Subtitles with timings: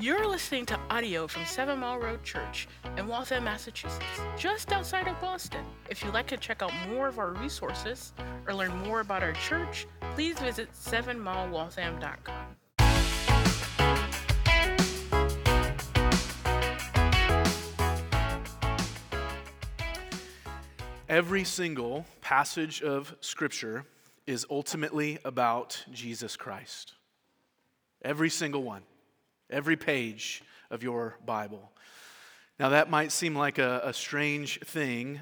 [0.00, 2.66] You're listening to audio from Seven Mile Road Church
[2.96, 4.02] in Waltham, Massachusetts,
[4.38, 5.62] just outside of Boston.
[5.90, 8.14] If you'd like to check out more of our resources
[8.46, 12.56] or learn more about our church, please visit sevenmilewaltham.com.
[21.10, 23.84] Every single passage of Scripture
[24.26, 26.94] is ultimately about Jesus Christ.
[28.02, 28.80] Every single one,
[29.50, 31.70] every page of your Bible.
[32.58, 35.20] Now, that might seem like a, a strange thing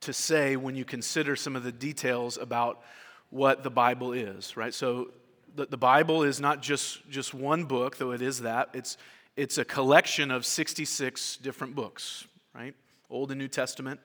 [0.00, 2.82] to say when you consider some of the details about
[3.30, 4.74] what the Bible is, right?
[4.74, 5.10] So,
[5.56, 8.70] the, the Bible is not just, just one book, though it is that.
[8.74, 8.96] It's,
[9.36, 12.74] it's a collection of 66 different books, right?
[13.08, 14.00] Old and New Testament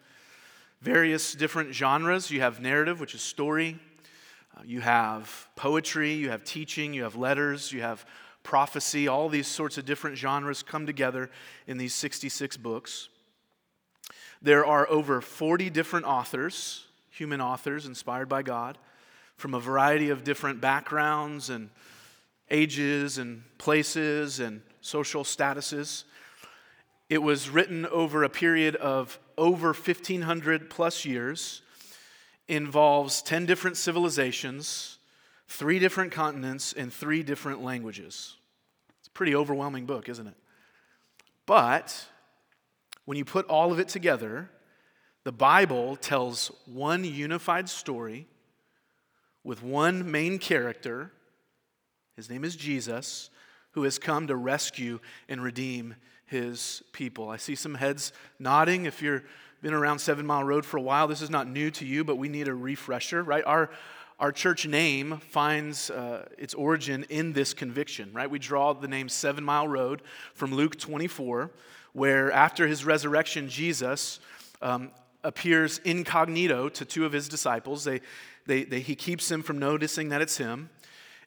[0.81, 2.31] various different genres.
[2.31, 3.77] You have narrative, which is story.
[4.55, 6.13] Uh, you have poetry.
[6.13, 6.93] You have teaching.
[6.93, 7.71] You have letters.
[7.71, 8.05] You have
[8.49, 9.07] prophecy.
[9.07, 11.29] All these sorts of different genres come together
[11.67, 13.07] in these 66 books.
[14.41, 18.79] There are over 40 different authors, human authors inspired by God,
[19.37, 21.69] from a variety of different backgrounds and
[22.49, 26.05] ages and places and social statuses.
[27.07, 31.61] It was written over a period of over 1,500 plus years,
[32.47, 34.97] involves 10 different civilizations,
[35.47, 38.37] three different continents, and three different languages.
[39.09, 40.35] It's a pretty overwhelming book, isn't it?
[41.45, 42.05] But
[43.05, 44.51] when you put all of it together,
[45.23, 48.27] the Bible tells one unified story
[49.43, 51.11] with one main character.
[52.15, 53.31] His name is Jesus,
[53.71, 55.95] who has come to rescue and redeem
[56.27, 57.29] his people.
[57.29, 58.85] I see some heads nodding.
[58.85, 59.23] If you've
[59.63, 62.17] been around Seven Mile Road for a while, this is not new to you, but
[62.17, 63.43] we need a refresher, right?
[63.43, 63.71] Our,
[64.19, 68.29] our church name finds uh, its origin in this conviction, right?
[68.29, 70.01] We draw the name Seven Mile Road
[70.33, 71.51] from Luke 24,
[71.93, 74.19] where after his resurrection, Jesus
[74.61, 74.91] um,
[75.23, 77.85] appears incognito to two of his disciples.
[77.85, 78.01] They,
[78.45, 80.69] they, they, he keeps them from noticing that it's him,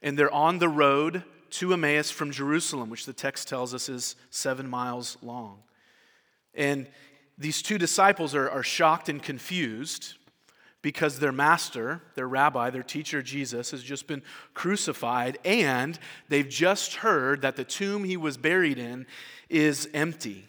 [0.02, 4.16] and they're on the road to Emmaus from Jerusalem, which the text tells us is
[4.28, 5.62] seven miles long.
[6.54, 6.86] And
[7.38, 10.14] these two disciples are, are shocked and confused
[10.82, 14.22] because their master, their rabbi, their teacher Jesus, has just been
[14.52, 15.98] crucified, and
[16.28, 19.06] they've just heard that the tomb he was buried in
[19.48, 20.48] is empty.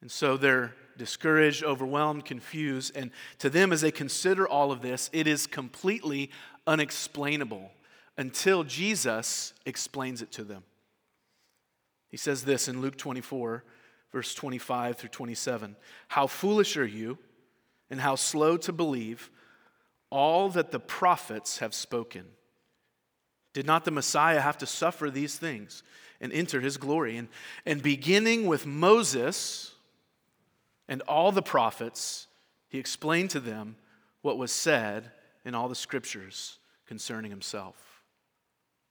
[0.00, 5.08] And so they're discouraged, overwhelmed, confused, and to them, as they consider all of this,
[5.12, 6.30] it is completely
[6.66, 7.70] unexplainable
[8.18, 10.64] until Jesus explains it to them.
[12.10, 13.64] He says this in Luke 24,
[14.12, 15.76] verse 25 through 27
[16.08, 17.18] How foolish are you,
[17.92, 19.30] and how slow to believe
[20.08, 22.24] all that the prophets have spoken.
[23.52, 25.82] Did not the Messiah have to suffer these things
[26.18, 27.18] and enter his glory?
[27.18, 27.28] And,
[27.66, 29.72] and beginning with Moses
[30.88, 32.28] and all the prophets,
[32.70, 33.76] he explained to them
[34.22, 35.10] what was said
[35.44, 37.76] in all the scriptures concerning himself.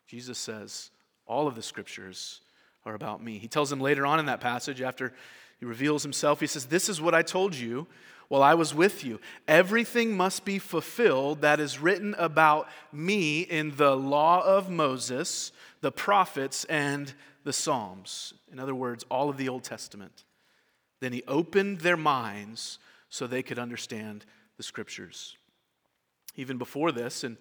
[0.05, 0.91] Jesus says,
[1.25, 2.41] All of the scriptures
[2.85, 3.39] are about me.
[3.39, 5.11] He tells them later on in that passage, after
[5.59, 7.87] he reveals himself, he says, This is what I told you
[8.31, 9.19] while I was with you.
[9.45, 15.91] Everything must be fulfilled that is written about me in the law of Moses, the
[15.91, 18.33] prophets, and the Psalms.
[18.49, 20.23] In other words, all of the Old Testament.
[21.01, 24.23] Then he opened their minds so they could understand
[24.55, 25.35] the scriptures.
[26.37, 27.35] Even before this, and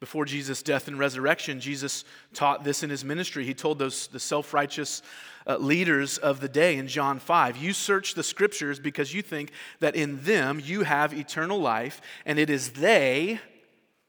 [0.00, 3.44] before Jesus' death and resurrection, Jesus taught this in his ministry.
[3.44, 5.02] He told those the self-righteous
[5.46, 9.52] uh, leaders of the day in John 5, "You search the scriptures because you think
[9.80, 13.40] that in them you have eternal life, and it is they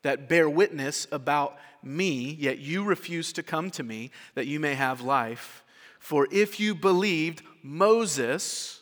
[0.04, 4.76] that bear witness about me, yet you refuse to come to me that you may
[4.76, 5.64] have life.
[6.00, 8.82] For if you believed Moses,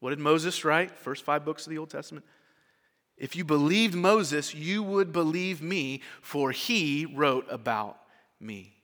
[0.00, 0.96] what did Moses write?
[0.98, 2.24] First 5 books of the Old Testament
[3.20, 7.98] if you believed Moses, you would believe me, for he wrote about
[8.40, 8.74] me.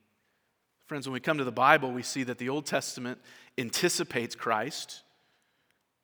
[0.87, 3.19] Friends, when we come to the Bible, we see that the Old Testament
[3.59, 5.03] anticipates Christ.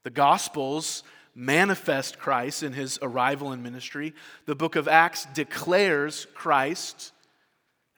[0.03, 1.05] The Gospels
[1.35, 4.15] manifest Christ in his arrival and ministry.
[4.47, 7.13] The book of Acts declares Christ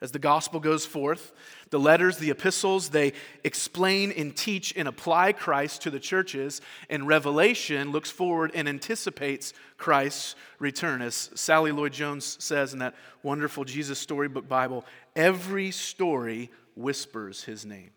[0.01, 1.31] as the gospel goes forth.
[1.75, 3.11] The letters, the epistles, they
[3.43, 6.61] explain and teach and apply Christ to the churches.
[6.89, 11.01] And Revelation looks forward and anticipates Christ's return.
[11.01, 14.85] As Sally Lloyd Jones says in that wonderful Jesus Storybook Bible,
[15.17, 17.89] every story whispers his name.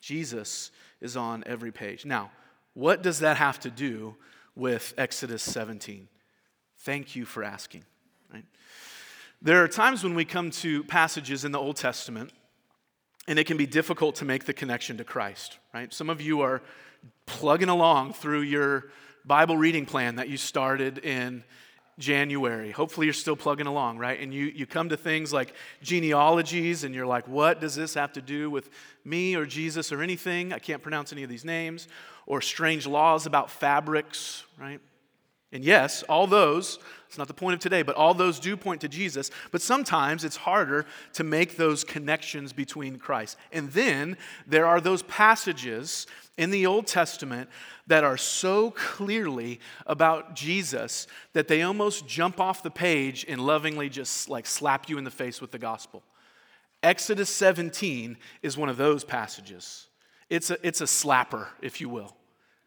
[0.00, 0.70] Jesus
[1.02, 2.06] is on every page.
[2.06, 2.30] Now,
[2.72, 4.16] what does that have to do
[4.54, 6.08] with Exodus 17?
[6.78, 7.84] Thank you for asking.
[8.32, 8.46] Right?
[9.42, 12.32] There are times when we come to passages in the Old Testament
[13.28, 15.92] and it can be difficult to make the connection to Christ, right?
[15.92, 16.62] Some of you are
[17.26, 18.86] plugging along through your
[19.24, 21.42] Bible reading plan that you started in
[21.98, 22.70] January.
[22.70, 24.20] Hopefully, you're still plugging along, right?
[24.20, 28.12] And you, you come to things like genealogies, and you're like, what does this have
[28.12, 28.70] to do with
[29.04, 30.52] me or Jesus or anything?
[30.52, 31.88] I can't pronounce any of these names.
[32.26, 34.80] Or strange laws about fabrics, right?
[35.52, 36.78] And yes, all those,
[37.16, 39.30] it's not the point of today, but all those do point to Jesus.
[39.50, 40.84] But sometimes it's harder
[41.14, 43.38] to make those connections between Christ.
[43.52, 47.48] And then there are those passages in the Old Testament
[47.86, 53.88] that are so clearly about Jesus that they almost jump off the page and lovingly
[53.88, 56.02] just like slap you in the face with the gospel.
[56.82, 59.86] Exodus 17 is one of those passages.
[60.28, 62.14] It's a, it's a slapper, if you will.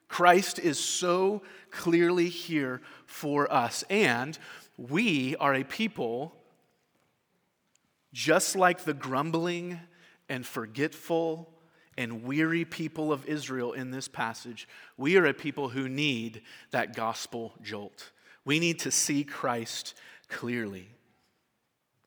[0.10, 1.42] Christ is so
[1.72, 3.86] clearly here for us.
[3.90, 4.38] And
[4.78, 6.36] we are a people
[8.12, 9.80] just like the grumbling
[10.28, 11.54] and forgetful
[11.98, 14.68] and weary people of Israel in this passage.
[14.98, 16.42] We are a people who need
[16.72, 18.12] that gospel jolt.
[18.46, 19.96] We need to see Christ
[20.28, 20.90] clearly.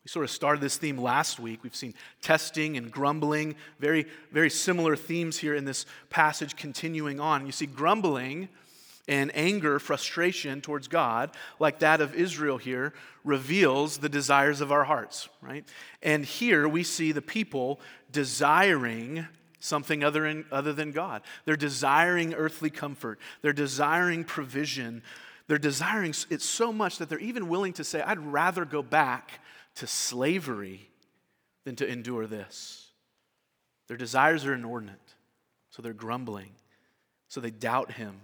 [0.05, 1.63] We sort of started this theme last week.
[1.63, 7.47] We've seen testing and grumbling, very, very similar themes here in this passage continuing on.
[7.47, 8.49] You see, grumbling
[9.07, 12.93] and anger, frustration towards God, like that of Israel here,
[13.25, 15.65] reveals the desires of our hearts, right?
[16.03, 19.27] And here we see the people desiring
[19.61, 21.23] something other, in, other than God.
[21.45, 25.03] They're desiring earthly comfort, they're desiring provision.
[25.49, 29.41] They're desiring it so much that they're even willing to say, I'd rather go back
[29.77, 30.89] to slavery
[31.65, 32.91] than to endure this.
[33.89, 35.15] Their desires are inordinate,
[35.71, 36.51] so they're grumbling.
[37.29, 38.21] So they doubt him.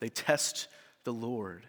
[0.00, 0.68] They test
[1.04, 1.64] the Lord.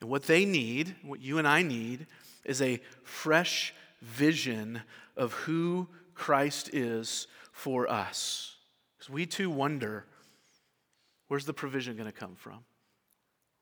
[0.00, 2.06] And what they need, what you and I need,
[2.44, 4.82] is a fresh vision
[5.16, 8.56] of who Christ is for us.
[8.96, 10.04] Because we too wonder
[11.28, 12.60] where's the provision going to come from?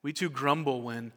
[0.03, 1.13] We too grumble when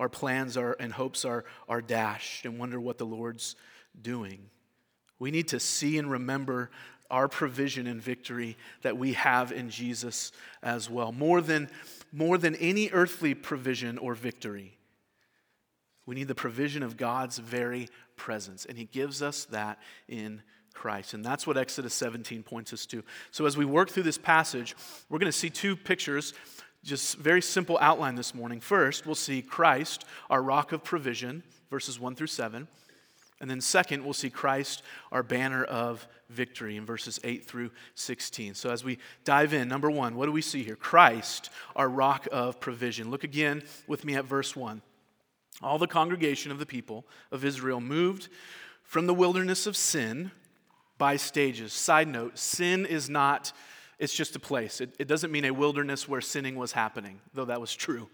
[0.00, 3.54] our plans are, and hopes are, are dashed and wonder what the Lord's
[4.00, 4.48] doing.
[5.18, 6.70] We need to see and remember
[7.10, 10.32] our provision and victory that we have in Jesus
[10.62, 11.12] as well.
[11.12, 11.68] More than,
[12.12, 14.78] more than any earthly provision or victory,
[16.06, 18.64] we need the provision of God's very presence.
[18.64, 20.40] And He gives us that in
[20.72, 21.12] Christ.
[21.12, 23.04] And that's what Exodus 17 points us to.
[23.32, 24.74] So as we work through this passage,
[25.10, 26.32] we're going to see two pictures
[26.84, 28.60] just very simple outline this morning.
[28.60, 32.66] First, we'll see Christ, our rock of provision, verses 1 through 7.
[33.40, 38.54] And then, second, we'll see Christ, our banner of victory, in verses 8 through 16.
[38.54, 40.76] So, as we dive in, number one, what do we see here?
[40.76, 43.10] Christ, our rock of provision.
[43.10, 44.82] Look again with me at verse 1.
[45.62, 48.28] All the congregation of the people of Israel moved
[48.82, 50.30] from the wilderness of sin
[50.98, 51.72] by stages.
[51.72, 53.52] Side note sin is not
[54.00, 54.80] it's just a place.
[54.80, 58.08] It, it doesn't mean a wilderness where sinning was happening, though that was true,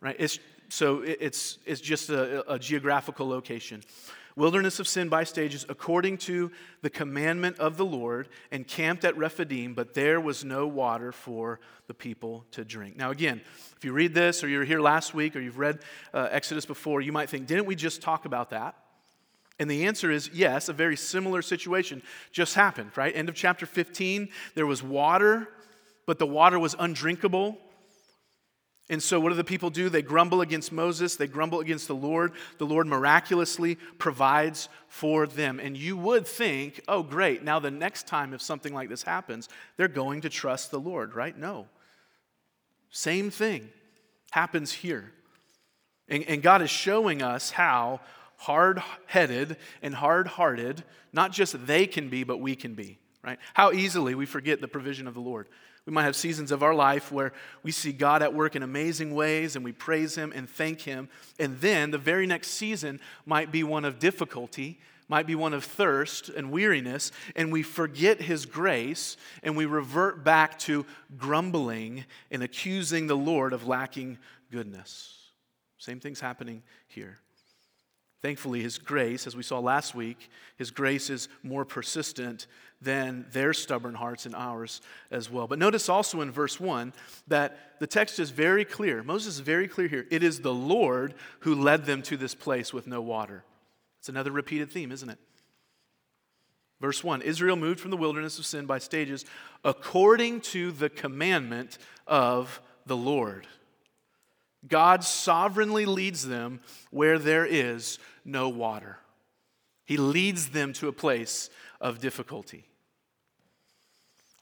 [0.00, 0.16] right?
[0.18, 0.38] It's,
[0.68, 3.82] so it, it's, it's just a, a geographical location.
[4.36, 6.52] Wilderness of sin by stages, according to
[6.82, 11.58] the commandment of the Lord, and camped at Rephidim, but there was no water for
[11.86, 12.96] the people to drink.
[12.96, 13.40] Now, again,
[13.76, 15.80] if you read this, or you were here last week, or you've read
[16.14, 18.76] uh, Exodus before, you might think, didn't we just talk about that?
[19.58, 23.14] And the answer is yes, a very similar situation just happened, right?
[23.16, 25.48] End of chapter 15, there was water,
[26.06, 27.58] but the water was undrinkable.
[28.88, 29.88] And so, what do the people do?
[29.88, 32.32] They grumble against Moses, they grumble against the Lord.
[32.58, 35.58] The Lord miraculously provides for them.
[35.58, 39.48] And you would think, oh, great, now the next time if something like this happens,
[39.76, 41.36] they're going to trust the Lord, right?
[41.36, 41.66] No.
[42.90, 43.68] Same thing
[44.30, 45.12] happens here.
[46.08, 48.00] And, and God is showing us how
[48.36, 53.38] hard headed and hard hearted, not just they can be, but we can be, right?
[53.54, 55.48] How easily we forget the provision of the Lord.
[55.86, 59.14] We might have seasons of our life where we see God at work in amazing
[59.14, 61.08] ways and we praise Him and thank Him.
[61.38, 65.62] And then the very next season might be one of difficulty, might be one of
[65.62, 70.84] thirst and weariness, and we forget His grace and we revert back to
[71.16, 74.18] grumbling and accusing the Lord of lacking
[74.50, 75.12] goodness.
[75.78, 77.18] Same thing's happening here.
[78.22, 82.46] Thankfully, His grace, as we saw last week, His grace is more persistent
[82.80, 84.80] than their stubborn hearts and ours
[85.10, 85.46] as well.
[85.46, 86.92] But notice also in verse 1
[87.28, 89.02] that the text is very clear.
[89.02, 90.06] Moses is very clear here.
[90.10, 93.44] It is the Lord who led them to this place with no water.
[94.00, 95.18] It's another repeated theme, isn't it?
[96.80, 99.24] Verse 1 Israel moved from the wilderness of sin by stages
[99.64, 103.46] according to the commandment of the Lord.
[104.68, 108.98] God sovereignly leads them where there is no water.
[109.84, 112.64] He leads them to a place of difficulty.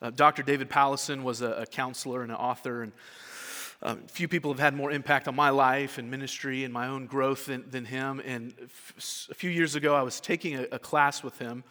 [0.01, 0.43] Uh, Dr.
[0.43, 2.93] David Powlison was a, a, counselor and an author, and
[3.83, 7.07] um, few people have had more impact on my life and ministry and my own
[7.07, 8.21] growth than, than him.
[8.25, 11.65] And f- a few years ago, I was taking a, a class with him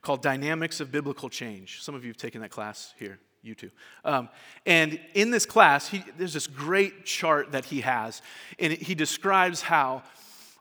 [0.00, 1.82] called Dynamics of Biblical Change.
[1.82, 3.70] Some of you have taken that class here you too.
[4.04, 4.28] Um,
[4.66, 8.22] and in this class, he, there's this great chart that he has,
[8.58, 10.02] and he describes how,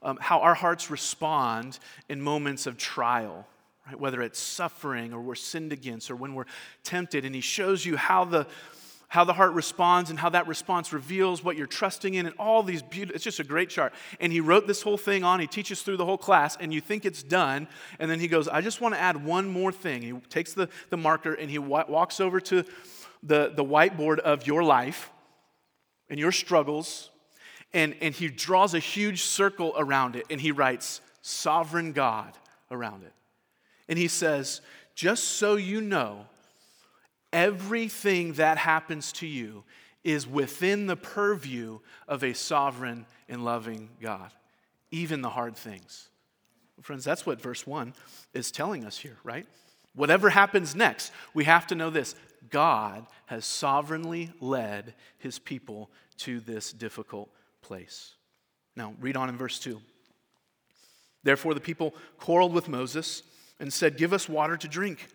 [0.01, 3.45] um, how our hearts respond in moments of trial
[3.87, 3.99] right?
[3.99, 6.45] Whether it's suffering or we're sinned against or when we're
[6.83, 7.25] tempted.
[7.25, 8.47] And he shows you how the,
[9.11, 12.63] how the heart responds and how that response reveals what you're trusting in and all
[12.63, 13.93] these beautiful, it's just a great chart.
[14.21, 16.79] And he wrote this whole thing on, he teaches through the whole class, and you
[16.79, 17.67] think it's done.
[17.99, 20.01] And then he goes, I just want to add one more thing.
[20.01, 22.63] He takes the, the marker and he walks over to
[23.21, 25.11] the, the whiteboard of your life
[26.09, 27.09] and your struggles.
[27.73, 32.31] And, and he draws a huge circle around it and he writes, Sovereign God
[32.71, 33.11] around it.
[33.89, 34.61] And he says,
[34.95, 36.27] just so you know,
[37.33, 39.63] everything that happens to you
[40.03, 44.31] is within the purview of a sovereign and loving God,
[44.89, 46.09] even the hard things.
[46.81, 47.93] Friends, that's what verse 1
[48.33, 49.45] is telling us here, right?
[49.93, 52.15] Whatever happens next, we have to know this
[52.49, 57.29] God has sovereignly led his people to this difficult
[57.61, 58.15] place.
[58.75, 59.79] Now, read on in verse 2.
[61.23, 63.21] Therefore, the people quarreled with Moses
[63.59, 65.07] and said, Give us water to drink.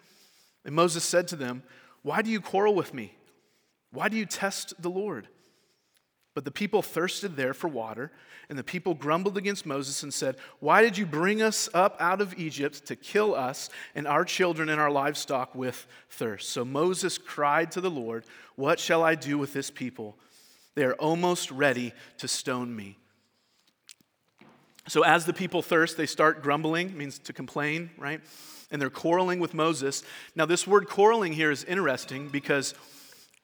[0.65, 1.63] And Moses said to them,
[2.07, 3.13] Why do you quarrel with me?
[3.91, 5.27] Why do you test the Lord?
[6.35, 8.13] But the people thirsted there for water,
[8.49, 12.21] and the people grumbled against Moses and said, Why did you bring us up out
[12.21, 16.51] of Egypt to kill us and our children and our livestock with thirst?
[16.51, 20.17] So Moses cried to the Lord, What shall I do with this people?
[20.77, 22.99] They are almost ready to stone me.
[24.87, 28.21] So as the people thirst, they start grumbling, means to complain, right?
[28.71, 30.03] And they're quarreling with Moses.
[30.35, 32.75] Now, this word quarreling here is interesting because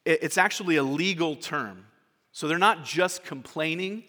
[0.04, 1.86] it's actually a legal term.
[2.32, 4.04] So they're not just complaining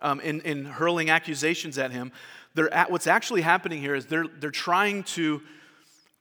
[0.00, 2.12] um, and, and hurling accusations at him.
[2.54, 5.42] They're at, what's actually happening here is they're, they're trying to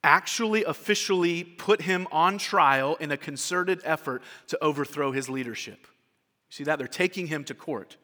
[0.03, 5.79] actually officially put him on trial in a concerted effort to overthrow his leadership.
[6.49, 6.79] You see that?
[6.79, 7.97] They're taking him to court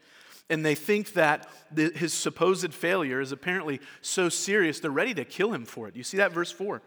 [0.49, 5.25] and they think that the, his supposed failure is apparently so serious, they're ready to
[5.25, 5.95] kill him for it.
[5.95, 6.81] You see that verse 4?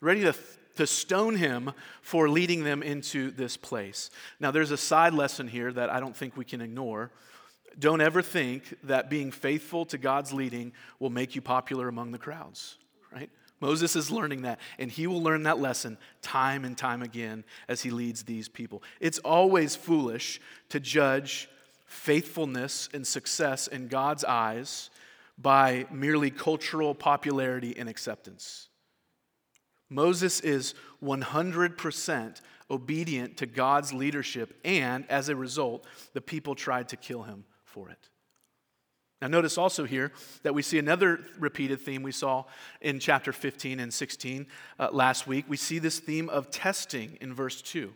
[0.00, 0.34] Ready to,
[0.76, 4.10] to stone him for leading them into this place.
[4.38, 7.10] Now, there's a side lesson here that I don't think we can ignore.
[7.78, 12.18] Don't ever think that being faithful to God's leading will make you popular among the
[12.18, 12.76] crowds,
[13.12, 13.30] right?
[13.60, 17.82] Moses is learning that, and he will learn that lesson time and time again as
[17.82, 18.82] he leads these people.
[19.00, 21.48] It's always foolish to judge
[21.90, 24.90] faithfulness and success in God's eyes
[25.36, 28.68] by merely cultural popularity and acceptance.
[29.88, 36.96] Moses is 100% obedient to God's leadership, and as a result, the people tried to
[36.96, 38.08] kill him for it.
[39.20, 40.12] Now, notice also here
[40.44, 42.44] that we see another repeated theme we saw
[42.80, 44.46] in chapter 15 and 16
[44.78, 45.46] uh, last week.
[45.48, 47.92] We see this theme of testing in verse 2.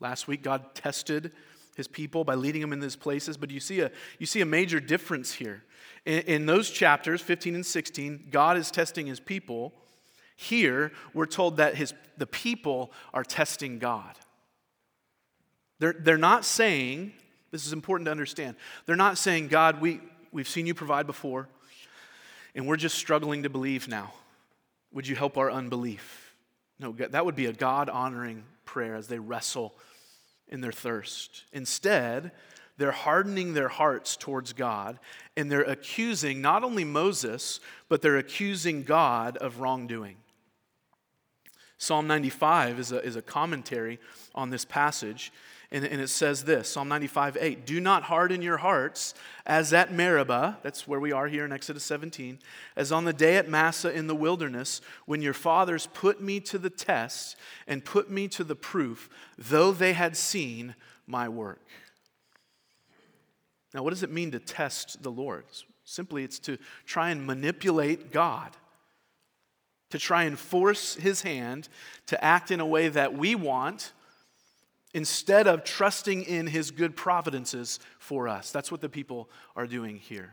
[0.00, 1.30] Last week, God tested
[1.74, 3.36] his people by leading them in these places.
[3.36, 5.62] But you see a, you see a major difference here.
[6.04, 9.72] In, in those chapters, 15 and 16, God is testing his people.
[10.36, 14.14] Here, we're told that his, the people are testing God.
[15.78, 17.12] They're, they're not saying,
[17.50, 20.00] this is important to understand, they're not saying, God, we,
[20.32, 21.48] we've seen you provide before,
[22.54, 24.12] and we're just struggling to believe now.
[24.92, 26.34] Would you help our unbelief?
[26.78, 29.74] No, that would be a God honoring prayer as they wrestle
[30.48, 31.44] in their thirst.
[31.52, 32.32] Instead,
[32.76, 34.98] they're hardening their hearts towards God
[35.36, 40.16] and they're accusing not only Moses, but they're accusing God of wrongdoing.
[41.78, 43.98] Psalm 95 is a, is a commentary
[44.34, 45.32] on this passage,
[45.70, 49.14] and, and it says this Psalm 95 8, Do not harden your hearts
[49.46, 52.38] as at Meribah, that's where we are here in Exodus 17,
[52.76, 56.58] as on the day at Massah in the wilderness, when your fathers put me to
[56.58, 60.74] the test and put me to the proof, though they had seen
[61.06, 61.60] my work.
[63.74, 65.44] Now, what does it mean to test the Lord?
[65.84, 68.56] Simply, it's to try and manipulate God
[69.94, 71.68] to try and force his hand
[72.06, 73.92] to act in a way that we want
[74.94, 78.50] instead of trusting in his good providences for us.
[78.50, 80.32] That's what the people are doing here.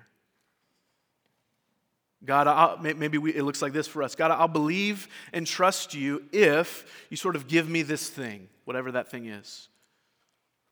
[2.24, 4.16] God, I'll, maybe we, it looks like this for us.
[4.16, 8.92] God, I'll believe and trust you if you sort of give me this thing, whatever
[8.94, 9.68] that thing is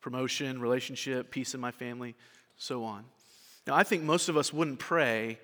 [0.01, 2.15] promotion, relationship, peace in my family,
[2.55, 3.03] so on.
[3.67, 5.39] Now, I think most of us wouldn't pray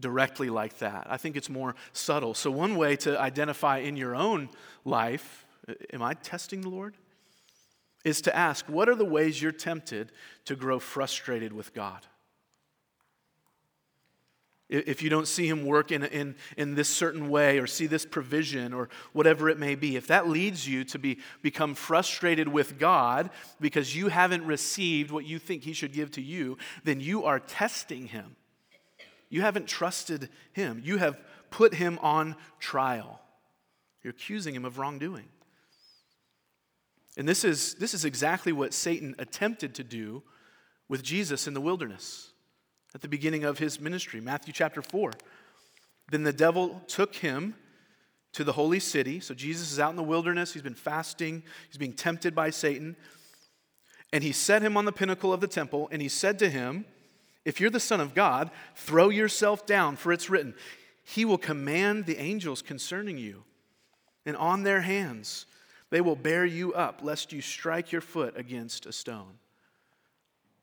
[0.00, 1.06] directly like that.
[1.08, 2.34] I think it's more subtle.
[2.34, 4.48] So, one way to identify in your own
[4.84, 5.44] life
[5.92, 6.94] Am I testing the Lord?
[8.04, 10.12] Is to ask, what are the ways you're tempted
[10.44, 12.06] to grow frustrated with God?
[14.68, 18.06] If you don't see him work in, in, in this certain way or see this
[18.06, 22.78] provision or whatever it may be, if that leads you to be, become frustrated with
[22.78, 23.30] God
[23.60, 27.38] because you haven't received what you think he should give to you, then you are
[27.38, 28.36] testing him.
[29.28, 30.80] You haven't trusted him.
[30.82, 31.20] You have
[31.50, 33.20] put him on trial.
[34.02, 35.28] You're accusing him of wrongdoing.
[37.16, 40.22] And this is, this is exactly what Satan attempted to do
[40.88, 42.32] with Jesus in the wilderness
[42.94, 45.12] at the beginning of his ministry, Matthew chapter 4.
[46.10, 47.54] Then the devil took him
[48.32, 49.20] to the holy city.
[49.20, 50.52] So Jesus is out in the wilderness.
[50.52, 52.96] He's been fasting, he's being tempted by Satan.
[54.12, 56.84] And he set him on the pinnacle of the temple, and he said to him,
[57.44, 60.54] If you're the Son of God, throw yourself down, for it's written,
[61.02, 63.42] He will command the angels concerning you,
[64.24, 65.46] and on their hands
[65.94, 69.38] they will bear you up, lest you strike your foot against a stone.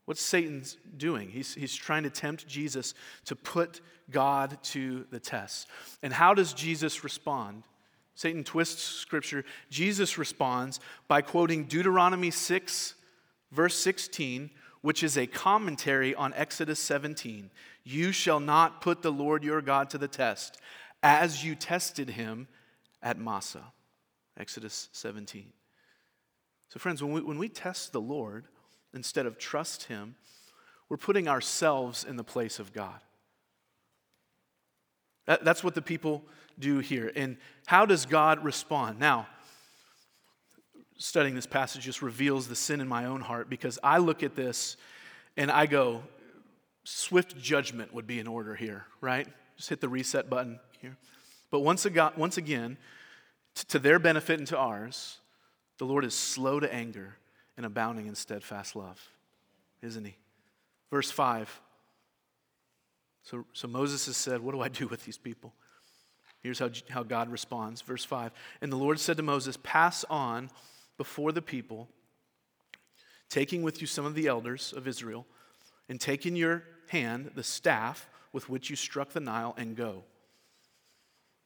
[0.04, 1.30] What's Satan's doing?
[1.30, 2.94] He's, he's trying to tempt Jesus
[3.28, 5.70] to put God to the test.
[6.04, 7.64] And how does Jesus respond?
[8.14, 9.46] Satan twists scripture.
[9.70, 12.96] Jesus responds by quoting Deuteronomy 6,
[13.54, 14.50] verse 16,
[14.82, 17.50] which is a commentary on Exodus 17.
[17.86, 20.60] You shall not put the Lord your God to the test,
[21.02, 22.50] as you tested him
[23.02, 23.72] at Massah.
[24.38, 25.52] Exodus 17.
[26.70, 28.46] So, friends, when we, when we test the Lord,
[28.94, 30.16] instead of trust Him,
[30.90, 33.00] we're putting ourselves in the place of God.
[35.26, 36.24] That, that's what the people
[36.60, 37.12] do here.
[37.16, 39.00] And how does God respond?
[39.00, 39.28] Now,
[40.98, 44.36] studying this passage just reveals the sin in my own heart because I look at
[44.36, 44.78] this
[45.38, 46.04] and I go,
[46.84, 49.28] swift judgment would be in order here, right?
[49.58, 50.98] Just hit the reset button here.
[51.50, 51.86] But once,
[52.18, 52.78] once again,
[53.56, 55.18] to their benefit and to ours,
[55.78, 57.16] the Lord is slow to anger
[57.58, 59.00] and abounding in steadfast love,
[59.82, 60.16] isn't he?
[60.90, 61.62] Verse 5.
[63.24, 65.54] So, so Moses has said, What do I do with these people?
[66.42, 67.82] Here's how, how God responds.
[67.82, 68.32] Verse 5.
[68.62, 70.50] And the Lord said to Moses, Pass on
[70.98, 71.88] before the people,
[73.30, 75.26] taking with you some of the elders of Israel,
[75.88, 80.04] and take in your hand the staff with which you struck the Nile, and go.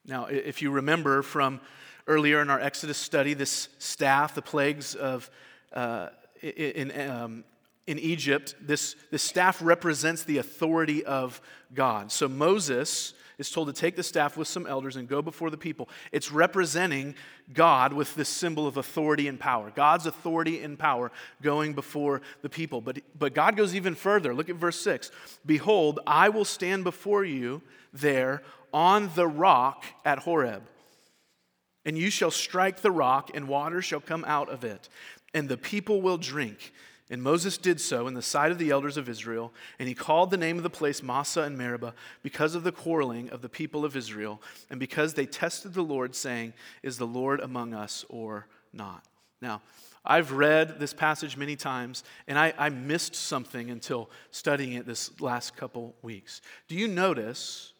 [0.08, 1.60] Now, if you remember from
[2.08, 5.30] earlier in our Exodus study, this staff, the plagues of
[5.74, 6.10] uh,
[6.41, 7.44] in, um,
[7.88, 11.41] in Egypt, this, this staff represents the authority of
[11.74, 12.12] God.
[12.12, 15.58] So Moses is told to take the staff with some elders and go before the
[15.58, 15.89] people.
[16.12, 17.15] It's representing
[17.54, 19.72] God with this symbol of authority and power.
[19.76, 22.80] God's authority and power going before the people.
[22.80, 24.34] But, but God goes even further.
[24.34, 25.12] Look at verse 6.
[25.46, 28.41] Behold, I will stand before you there
[28.76, 30.62] on the rock at Horeb.
[31.84, 34.90] And you shall strike the rock, and water shall come out of it
[35.36, 36.74] and the people will drink.
[37.12, 40.32] And Moses did so in the sight of the elders of Israel, and he called
[40.32, 43.86] the name of the place Massah and Meribah because of the quarreling of the people
[43.86, 48.48] of Israel, and because they tested the Lord, saying, Is the Lord among us or
[48.74, 49.04] not?
[49.40, 49.62] Now,
[50.04, 55.20] I've read this passage many times, and I, I missed something until studying it this
[55.20, 56.42] last couple weeks.
[56.68, 57.74] Do you notice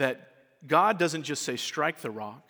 [0.00, 0.32] that
[0.66, 2.48] God doesn't just say, Strike the rock?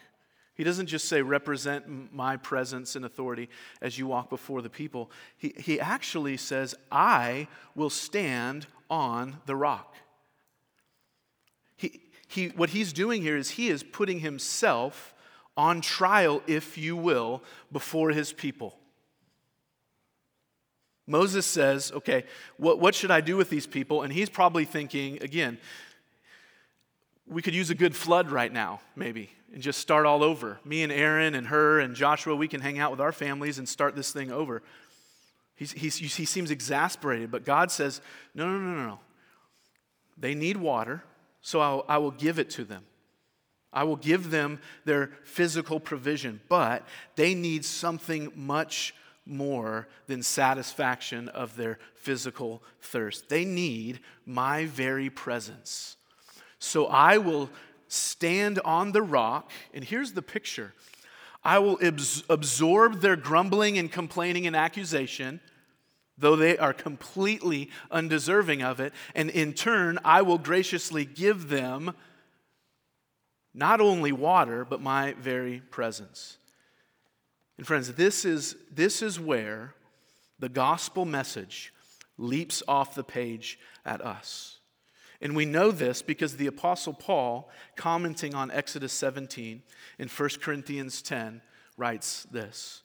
[0.54, 3.48] He doesn't just say, represent my presence and authority
[3.80, 5.10] as you walk before the people.
[5.38, 9.96] He, he actually says, I will stand on the rock.
[11.76, 15.14] He, he, what he's doing here is he is putting himself
[15.56, 18.76] on trial, if you will, before his people.
[21.06, 22.24] Moses says, Okay,
[22.58, 24.02] what, what should I do with these people?
[24.02, 25.58] And he's probably thinking, again,
[27.30, 30.60] we could use a good flood right now, maybe and just start all over.
[30.64, 33.68] Me and Aaron and Hur and Joshua, we can hang out with our families and
[33.68, 34.62] start this thing over.
[35.56, 38.00] He's, he's, he seems exasperated, but God says,
[38.34, 38.86] No, no, no, no.
[38.86, 38.98] No.
[40.16, 41.02] They need water,
[41.40, 42.84] so I'll, I will give it to them.
[43.72, 51.28] I will give them their physical provision, but they need something much more than satisfaction
[51.28, 53.28] of their physical thirst.
[53.28, 55.96] They need my very presence.
[56.60, 57.50] So I will
[57.88, 60.72] stand on the rock, and here's the picture
[61.42, 61.78] I will
[62.28, 65.40] absorb their grumbling and complaining and accusation,
[66.18, 71.94] though they are completely undeserving of it, and in turn, I will graciously give them
[73.54, 76.36] not only water, but my very presence.
[77.56, 79.74] And friends, this is, this is where
[80.38, 81.72] the gospel message
[82.18, 84.59] leaps off the page at us.
[85.20, 89.62] And we know this because the Apostle Paul, commenting on Exodus 17
[89.98, 91.42] in 1 Corinthians 10,
[91.76, 92.82] writes this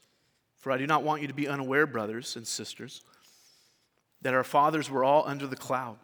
[0.58, 3.02] For I do not want you to be unaware, brothers and sisters,
[4.21, 5.98] that our fathers were all under the cloud,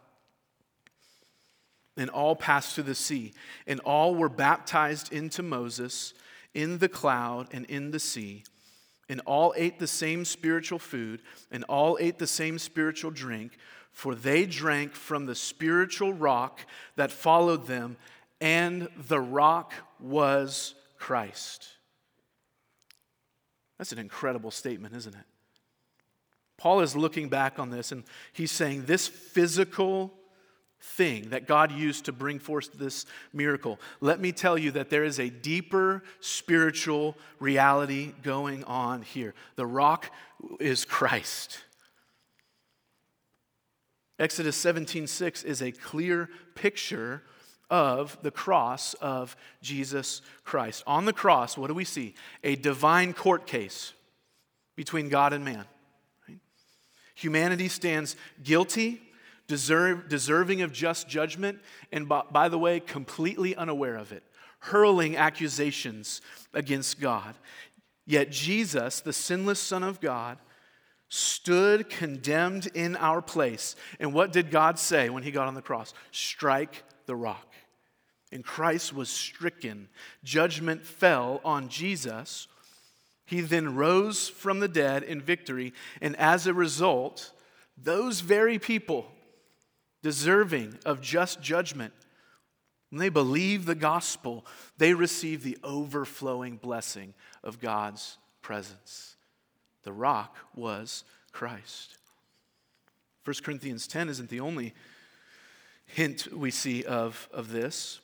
[1.96, 3.32] and all passed through the sea,
[3.66, 6.14] and all were baptized into Moses
[6.54, 8.44] in the cloud and in the sea,
[9.08, 13.58] and all ate the same spiritual food, and all ate the same spiritual drink,
[13.92, 16.60] for they drank from the spiritual rock
[16.96, 17.96] that followed them,
[18.40, 21.68] and the rock was Christ.
[23.78, 25.24] That's an incredible statement, isn't it?
[26.56, 30.12] Paul is looking back on this and he's saying this physical
[30.80, 35.04] thing that God used to bring forth this miracle, let me tell you that there
[35.04, 39.34] is a deeper spiritual reality going on here.
[39.56, 40.10] The rock
[40.60, 41.58] is Christ.
[44.22, 47.24] Exodus 17:6 is a clear picture
[47.68, 50.84] of the cross of Jesus Christ.
[50.86, 52.14] On the cross, what do we see?
[52.44, 53.94] A divine court case
[54.76, 55.64] between God and man.
[56.28, 56.38] Right?
[57.16, 59.02] Humanity stands guilty,
[59.48, 61.58] deserve, deserving of just judgment,
[61.90, 64.22] and by, by the way, completely unaware of it,
[64.60, 66.20] hurling accusations
[66.54, 67.34] against God.
[68.06, 70.38] Yet Jesus, the sinless Son of God,
[71.14, 73.76] stood condemned in our place.
[74.00, 75.92] And what did God say when he got on the cross?
[76.10, 77.52] Strike the rock
[78.32, 79.88] and Christ was stricken,
[80.24, 82.48] judgment fell on Jesus.
[83.26, 87.32] He then rose from the dead in victory, and as a result,
[87.76, 89.06] those very people
[90.02, 91.92] deserving of just judgment,
[92.90, 94.44] when they believe the gospel,
[94.78, 99.11] they receive the overflowing blessing of God's presence.
[99.82, 101.98] The rock was Christ.
[103.24, 104.74] 1 Corinthians 10 isn't the only
[105.86, 108.00] hint we see of, of this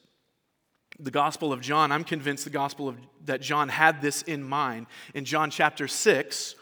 [1.00, 4.86] the Gospel of John, I'm convinced the Gospel of, that John had this in mind.
[5.14, 6.54] In John chapter 6,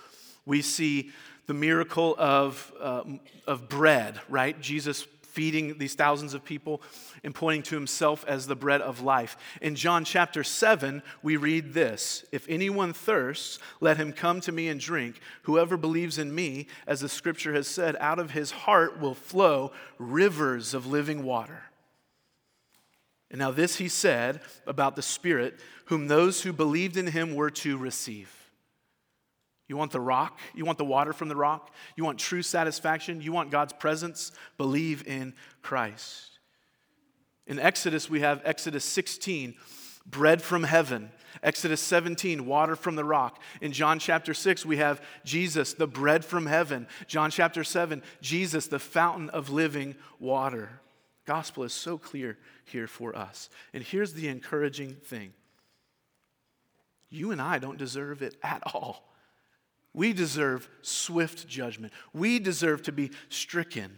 [0.45, 1.11] we see
[1.47, 3.05] the miracle of, uh,
[3.47, 4.61] of bread, right?
[4.61, 6.81] Jesus feeding these thousands of people
[7.23, 9.37] and pointing to himself as the bread of life.
[9.61, 14.69] In John chapter 7, we read this If anyone thirsts, let him come to me
[14.69, 15.21] and drink.
[15.43, 19.73] Whoever believes in me, as the scripture has said, out of his heart will flow
[19.99, 21.65] rivers of living water.
[23.31, 27.51] And now, this he said about the Spirit, whom those who believed in him were
[27.51, 28.36] to receive.
[29.69, 30.39] You want the rock?
[30.55, 31.73] You want the water from the rock?
[31.97, 33.21] You want true satisfaction?
[33.21, 34.33] You want God's presence?
[34.59, 36.39] Believe in Christ.
[37.47, 39.55] In Exodus, we have Exodus 16,
[40.05, 41.11] bread from heaven.
[41.43, 43.41] Exodus 17, water from the rock.
[43.61, 46.87] In John chapter 6, we have Jesus, the bread from heaven.
[47.07, 50.81] John chapter 7, Jesus, the fountain of living water.
[51.27, 53.51] Gospel is so clear here for us.
[53.75, 55.33] And here's the encouraging thing
[57.09, 59.09] you and I don't deserve it at all.
[59.97, 63.97] We deserve swift judgment, we deserve to be stricken.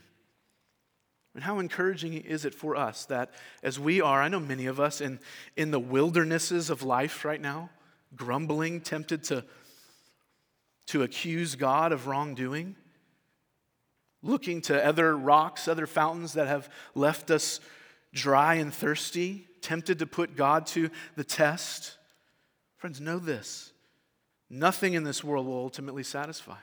[1.35, 3.33] And how encouraging is it for us that
[3.63, 5.19] as we are, I know many of us in,
[5.57, 7.71] in the wildernesses of life right now,
[8.15, 9.45] grumbling, tempted to,
[10.87, 12.77] to accuse God of wrongdoing,
[14.23, 17.59] looking to other rocks, other fountains that have left us
[18.15, 21.97] dry and thirsty, tempted to put God to the test.
[22.77, 23.73] Friends, know this
[24.51, 26.59] nothing in this world will ultimately satisfy.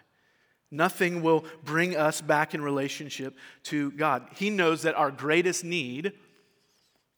[0.71, 4.27] Nothing will bring us back in relationship to God.
[4.35, 6.13] He knows that our greatest need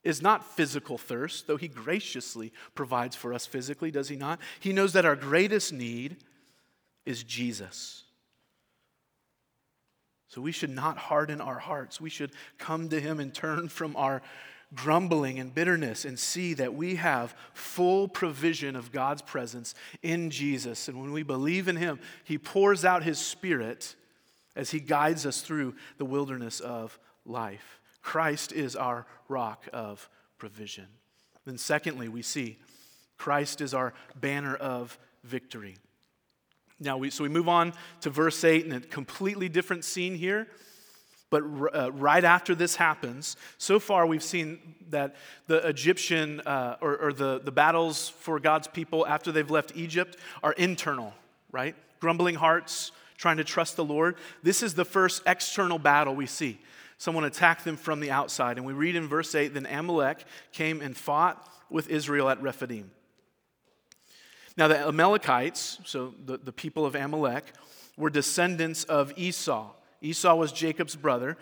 [0.04, 4.40] is not physical thirst, though He graciously provides for us physically, does He not?
[4.60, 6.18] He knows that our greatest need
[7.06, 8.04] is Jesus.
[10.28, 12.02] So we should not harden our hearts.
[12.02, 14.22] We should come to Him and turn from our
[14.76, 20.88] grumbling and bitterness and see that we have full provision of God's presence in Jesus.
[20.88, 23.96] And when we believe in Him, He pours out His Spirit
[24.56, 27.80] as He guides us through the wilderness of life.
[28.02, 30.88] Christ is our rock of provision.
[31.46, 32.58] Then, secondly, we see
[33.18, 35.78] Christ is our banner of victory.
[36.80, 40.48] Now, we, so we move on to verse 8 and a completely different scene here.
[41.30, 45.16] But uh, right after this happens, so far we've seen that
[45.48, 50.18] the Egyptian uh, or, or the, the battles for God's people after they've left Egypt
[50.42, 51.14] are internal,
[51.52, 51.76] right?
[52.00, 54.16] Grumbling hearts, trying to trust the Lord.
[54.42, 56.60] This is the first external battle we see.
[56.98, 58.58] Someone attacked them from the outside.
[58.58, 62.90] And we read in verse 8 then Amalek came and fought with Israel at Rephidim.
[64.56, 67.44] Now, the Amalekites, so the, the people of Amalek,
[67.98, 69.72] were descendants of Esau.
[70.02, 71.38] Esau was Jacob's brother.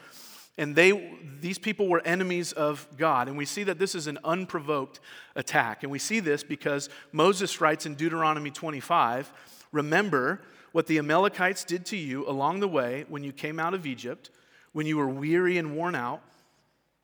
[0.57, 3.27] And they, these people were enemies of God.
[3.27, 5.01] And we see that this is an unprovoked
[5.35, 5.83] attack.
[5.83, 9.31] And we see this because Moses writes in Deuteronomy 25
[9.71, 10.41] Remember
[10.71, 14.29] what the Amalekites did to you along the way when you came out of Egypt,
[14.71, 16.21] when you were weary and worn out.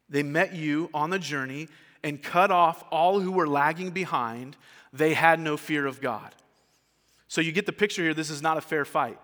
[0.10, 1.68] They met you on the journey
[2.04, 4.56] and cut off all who were lagging behind.
[4.94, 6.36] They had no fear of God.
[7.28, 9.18] So you get the picture here this is not a fair fight.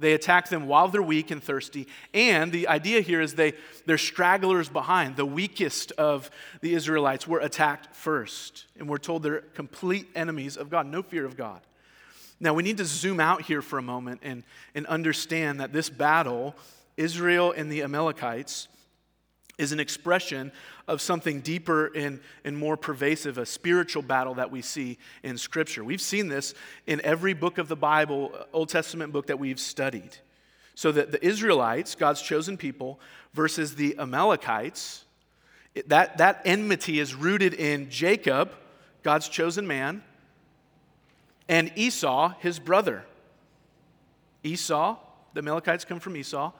[0.00, 1.88] They attack them while they're weak and thirsty.
[2.14, 5.16] And the idea here is they, they're stragglers behind.
[5.16, 6.30] The weakest of
[6.60, 8.66] the Israelites were attacked first.
[8.78, 11.60] And we're told they're complete enemies of God, no fear of God.
[12.40, 15.90] Now, we need to zoom out here for a moment and, and understand that this
[15.90, 16.54] battle,
[16.96, 18.68] Israel and the Amalekites,
[19.58, 20.52] is an expression
[20.86, 25.82] of something deeper and, and more pervasive, a spiritual battle that we see in Scripture.
[25.84, 26.54] We've seen this
[26.86, 30.16] in every book of the Bible, Old Testament book that we've studied.
[30.76, 33.00] So that the Israelites, God's chosen people,
[33.34, 35.04] versus the Amalekites,
[35.86, 38.52] that, that enmity is rooted in Jacob,
[39.02, 40.04] God's chosen man,
[41.48, 43.04] and Esau, his brother.
[44.44, 44.98] Esau,
[45.34, 46.52] the Amalekites come from Esau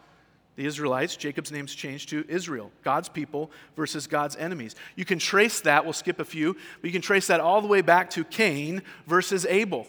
[0.58, 4.74] the Israelites, Jacob's name's changed to Israel, God's people versus God's enemies.
[4.96, 7.68] You can trace that, we'll skip a few, but you can trace that all the
[7.68, 9.86] way back to Cain versus Abel.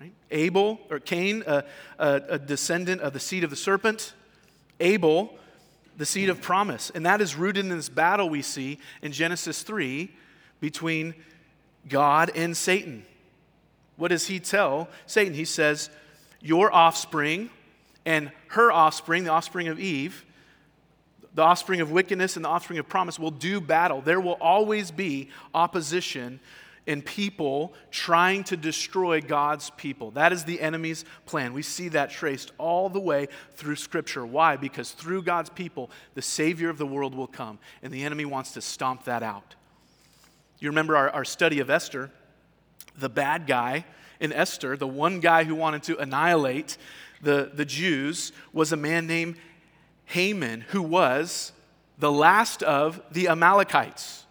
[0.00, 0.12] Right?
[0.32, 1.62] Abel, or Cain, a,
[1.96, 4.14] a, a descendant of the seed of the serpent,
[4.80, 5.32] Abel,
[5.96, 6.90] the seed of promise.
[6.92, 10.10] And that is rooted in this battle we see in Genesis 3
[10.58, 11.14] between
[11.88, 13.04] God and Satan.
[13.96, 15.34] What does he tell Satan?
[15.34, 15.88] He says,
[16.40, 17.50] Your offspring
[18.08, 20.24] and her offspring, the offspring of Eve,
[21.34, 24.00] the offspring of wickedness and the offspring of promise will do battle.
[24.00, 26.40] There will always be opposition
[26.86, 30.12] and people trying to destroy God's people.
[30.12, 31.52] That is the enemy's plan.
[31.52, 34.24] We see that traced all the way through Scripture.
[34.24, 34.56] Why?
[34.56, 38.52] Because through God's people, the Savior of the world will come, and the enemy wants
[38.52, 39.54] to stomp that out.
[40.60, 42.10] You remember our, our study of Esther?
[42.96, 43.84] The bad guy
[44.18, 46.78] in Esther, the one guy who wanted to annihilate
[47.22, 49.36] the, the Jews was a man named
[50.06, 51.52] Haman, who was
[51.98, 54.24] the last of the Amalekites.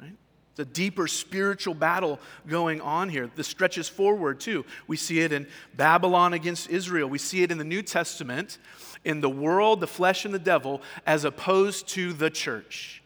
[0.00, 0.12] Right?
[0.52, 3.30] It's a deeper spiritual battle going on here.
[3.36, 4.64] This stretches forward too.
[4.86, 7.08] We see it in Babylon against Israel.
[7.08, 8.58] We see it in the New Testament
[9.04, 13.02] in the world, the flesh, and the devil, as opposed to the church.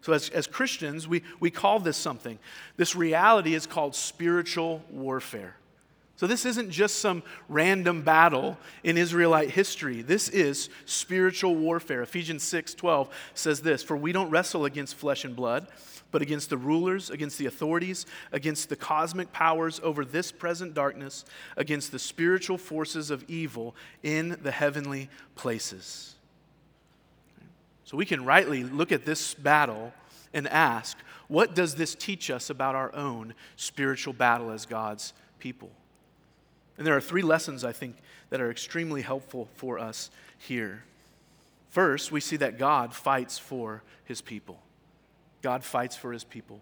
[0.00, 2.38] So, as, as Christians, we, we call this something.
[2.76, 5.56] This reality is called spiritual warfare.
[6.22, 10.02] So, this isn't just some random battle in Israelite history.
[10.02, 12.00] This is spiritual warfare.
[12.00, 15.66] Ephesians 6 12 says this For we don't wrestle against flesh and blood,
[16.12, 21.24] but against the rulers, against the authorities, against the cosmic powers over this present darkness,
[21.56, 26.14] against the spiritual forces of evil in the heavenly places.
[27.82, 29.92] So, we can rightly look at this battle
[30.32, 35.72] and ask, what does this teach us about our own spiritual battle as God's people?
[36.78, 37.96] And there are three lessons, I think,
[38.30, 40.84] that are extremely helpful for us here.
[41.70, 44.60] First, we see that God fights for his people.
[45.42, 46.60] God fights for his people.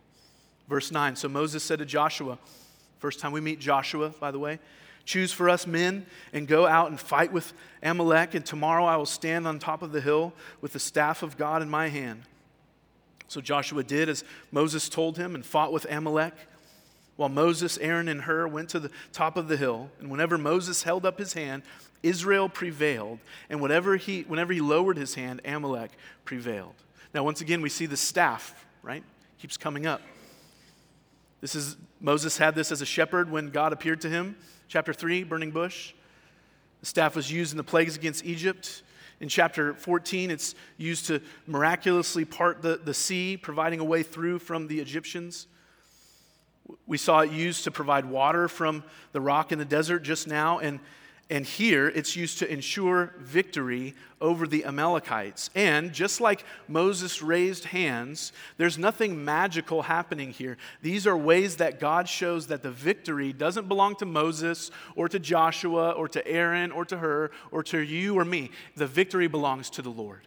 [0.68, 2.38] Verse 9 So Moses said to Joshua,
[2.99, 4.59] first time we meet Joshua, by the way,
[5.05, 9.07] choose for us men and go out and fight with Amalek, and tomorrow I will
[9.07, 12.23] stand on top of the hill with the staff of God in my hand.
[13.27, 16.35] So Joshua did as Moses told him and fought with Amalek
[17.20, 19.90] while Moses, Aaron, and Hur went to the top of the hill.
[19.98, 21.64] And whenever Moses held up his hand,
[22.02, 23.18] Israel prevailed.
[23.50, 25.90] And whenever he, whenever he lowered his hand, Amalek
[26.24, 26.72] prevailed.
[27.12, 29.04] Now, once again, we see the staff, right?
[29.38, 30.00] Keeps coming up.
[31.42, 34.35] This is Moses had this as a shepherd when God appeared to him.
[34.68, 35.92] Chapter 3, burning bush.
[36.80, 38.83] The staff was used in the plagues against Egypt.
[39.20, 44.38] In chapter 14, it's used to miraculously part the, the sea, providing a way through
[44.38, 45.48] from the Egyptians.
[46.90, 50.59] We saw it used to provide water from the rock in the desert just now,
[50.59, 50.81] and,
[51.31, 55.50] and here it's used to ensure victory over the Amalekites.
[55.55, 60.57] And just like Moses raised hands, there's nothing magical happening here.
[60.83, 65.20] These are ways that God shows that the victory doesn't belong to Moses or to
[65.20, 68.50] Joshua or to Aaron or to Hur or to you or me.
[68.74, 70.26] The victory belongs to the Lord.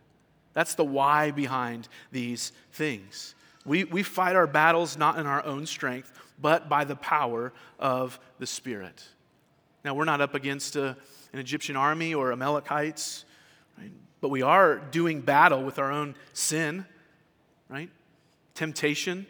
[0.53, 3.35] That's the why behind these things.
[3.65, 6.11] We, we fight our battles not in our own strength,
[6.43, 9.01] but by the power of the Spirit.
[9.85, 10.97] Now, we're not up against a,
[11.31, 13.23] an Egyptian army or Amalekites,
[13.79, 13.91] right?
[14.19, 16.85] but we are doing battle with our own sin,
[17.69, 17.89] right?
[18.55, 19.25] Temptation.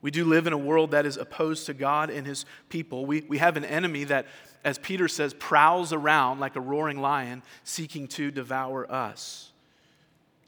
[0.00, 3.04] We do live in a world that is opposed to God and his people.
[3.04, 4.26] We, we have an enemy that,
[4.64, 9.52] as Peter says, prowls around like a roaring lion seeking to devour us.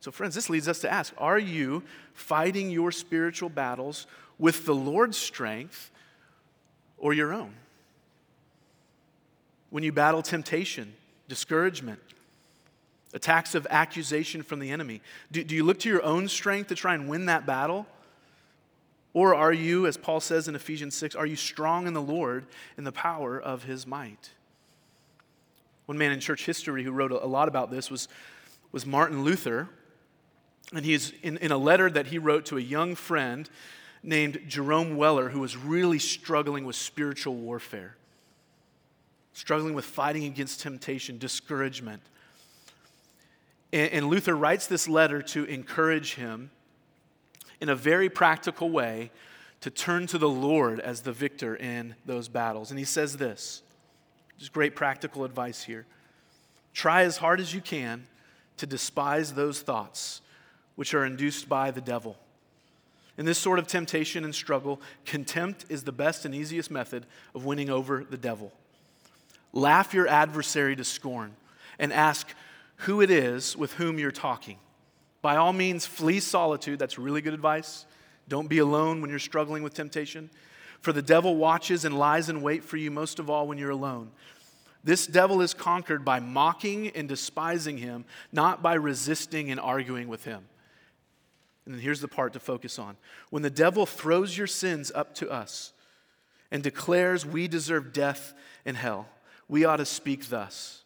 [0.00, 1.82] So, friends, this leads us to ask Are you
[2.14, 4.06] fighting your spiritual battles
[4.38, 5.90] with the Lord's strength
[6.98, 7.54] or your own?
[9.70, 10.94] When you battle temptation,
[11.28, 11.98] discouragement,
[13.12, 15.00] attacks of accusation from the enemy,
[15.32, 17.86] do, do you look to your own strength to try and win that battle?
[19.12, 22.46] Or are you, as Paul says in Ephesians 6, are you strong in the Lord
[22.76, 24.30] in the power of his might?
[25.86, 28.08] One man in church history who wrote a lot about this was,
[28.72, 29.68] was Martin Luther.
[30.74, 33.48] And he's in, in a letter that he wrote to a young friend
[34.04, 37.96] named Jerome Weller, who was really struggling with spiritual warfare,
[39.32, 42.02] struggling with fighting against temptation, discouragement.
[43.72, 46.50] And, and Luther writes this letter to encourage him
[47.60, 49.10] in a very practical way
[49.62, 52.70] to turn to the Lord as the victor in those battles.
[52.70, 53.62] And he says this
[54.38, 55.86] just great practical advice here.
[56.74, 58.06] Try as hard as you can
[58.58, 60.20] to despise those thoughts
[60.74, 62.18] which are induced by the devil.
[63.16, 67.44] In this sort of temptation and struggle, contempt is the best and easiest method of
[67.44, 68.52] winning over the devil.
[69.52, 71.36] Laugh your adversary to scorn
[71.78, 72.34] and ask
[72.78, 74.58] who it is with whom you're talking.
[75.22, 76.78] By all means, flee solitude.
[76.78, 77.86] That's really good advice.
[78.28, 80.28] Don't be alone when you're struggling with temptation.
[80.80, 83.70] For the devil watches and lies in wait for you most of all when you're
[83.70, 84.10] alone.
[84.82, 90.24] This devil is conquered by mocking and despising him, not by resisting and arguing with
[90.24, 90.44] him.
[91.66, 92.96] And here's the part to focus on.
[93.30, 95.72] When the devil throws your sins up to us
[96.50, 99.08] and declares we deserve death and hell,
[99.48, 100.82] we ought to speak thus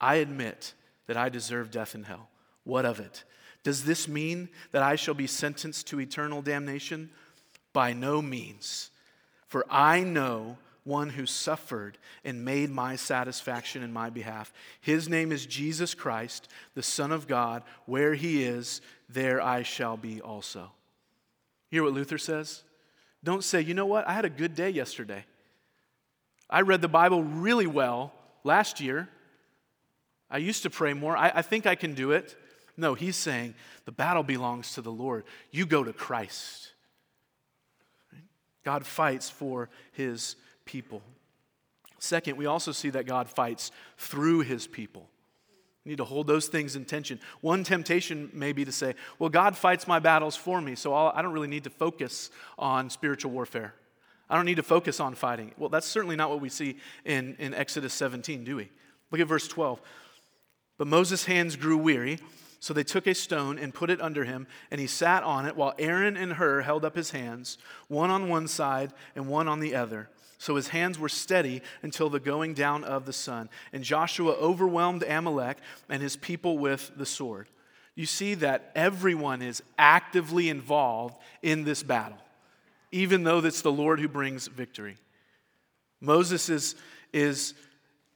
[0.00, 0.74] I admit
[1.06, 2.28] that I deserve death and hell.
[2.64, 3.24] What of it?
[3.62, 7.10] Does this mean that I shall be sentenced to eternal damnation?
[7.72, 8.90] By no means.
[9.46, 14.52] For I know one who suffered and made my satisfaction in my behalf.
[14.80, 17.62] His name is Jesus Christ, the Son of God.
[17.86, 20.72] Where he is, there I shall be also.
[21.70, 22.62] You Hear what Luther says?
[23.24, 25.24] Don't say, you know what, I had a good day yesterday.
[26.50, 28.12] I read the Bible really well
[28.44, 29.08] last year.
[30.28, 31.16] I used to pray more.
[31.16, 32.36] I, I think I can do it.
[32.76, 35.24] No, he's saying the battle belongs to the Lord.
[35.50, 36.72] You go to Christ.
[38.64, 41.02] God fights for his people.
[41.98, 45.08] Second, we also see that God fights through his people.
[45.84, 47.18] We need to hold those things in tension.
[47.40, 51.12] One temptation may be to say, well, God fights my battles for me, so I'll,
[51.14, 53.74] I do not really need to focus on spiritual warfare.
[54.30, 55.52] I don't need to focus on fighting.
[55.58, 58.70] Well, that's certainly not what we see in, in Exodus 17, do we?
[59.10, 59.80] Look at verse 12.
[60.78, 62.18] But Moses' hands grew weary,
[62.58, 65.56] so they took a stone and put it under him, and he sat on it
[65.56, 69.60] while Aaron and Hur held up his hands, one on one side and one on
[69.60, 70.08] the other.
[70.42, 73.48] So his hands were steady until the going down of the sun.
[73.72, 77.46] And Joshua overwhelmed Amalek and his people with the sword.
[77.94, 82.18] You see that everyone is actively involved in this battle,
[82.90, 84.96] even though it's the Lord who brings victory.
[86.00, 86.74] Moses is,
[87.12, 87.54] is,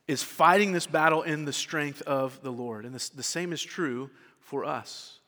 [0.08, 2.84] is fighting this battle in the strength of the Lord.
[2.86, 4.10] And this, the same is true
[4.40, 5.20] for us.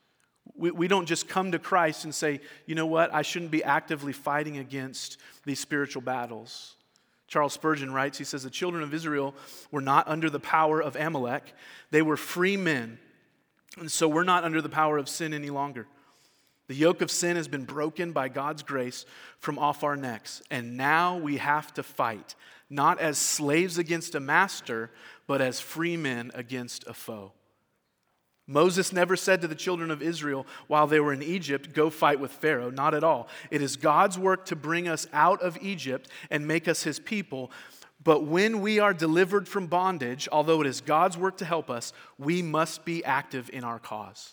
[0.56, 3.62] We, we don't just come to Christ and say, you know what, I shouldn't be
[3.62, 6.74] actively fighting against these spiritual battles.
[7.28, 9.34] Charles Spurgeon writes, he says, the children of Israel
[9.70, 11.54] were not under the power of Amalek,
[11.90, 12.98] they were free men.
[13.78, 15.86] And so we're not under the power of sin any longer.
[16.66, 19.06] The yoke of sin has been broken by God's grace
[19.38, 20.42] from off our necks.
[20.50, 22.34] And now we have to fight,
[22.68, 24.90] not as slaves against a master,
[25.26, 27.32] but as free men against a foe.
[28.50, 32.18] Moses never said to the children of Israel while they were in Egypt, Go fight
[32.18, 32.70] with Pharaoh.
[32.70, 33.28] Not at all.
[33.50, 37.52] It is God's work to bring us out of Egypt and make us his people.
[38.02, 41.92] But when we are delivered from bondage, although it is God's work to help us,
[42.18, 44.32] we must be active in our cause.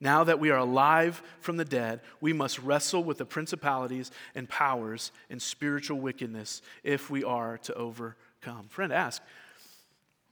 [0.00, 4.48] Now that we are alive from the dead, we must wrestle with the principalities and
[4.48, 8.68] powers and spiritual wickedness if we are to overcome.
[8.68, 9.20] Friend, ask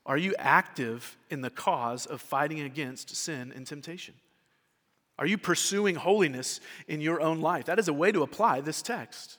[0.07, 4.15] are you active in the cause of fighting against sin and temptation?
[5.19, 7.65] Are you pursuing holiness in your own life?
[7.65, 9.37] That is a way to apply this text.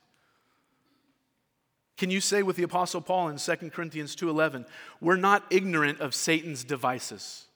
[1.97, 4.67] Can you say with the apostle Paul in 2 Corinthians 2:11,
[5.01, 7.47] we're not ignorant of Satan's devices?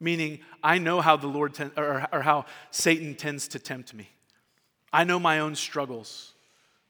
[0.00, 4.10] Meaning, I know how the Lord ten, or, or how Satan tends to tempt me.
[4.92, 6.34] I know my own struggles,